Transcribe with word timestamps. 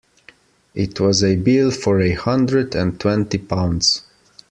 It 0.73 0.99
was 0.99 1.23
a 1.23 1.35
bill 1.35 1.69
for 1.69 2.01
a 2.01 2.11
hundred 2.13 2.73
and 2.73 2.99
twenty 2.99 3.37
pounds. 3.37 4.01